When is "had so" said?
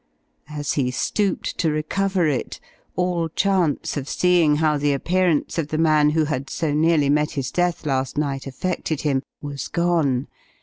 6.25-6.73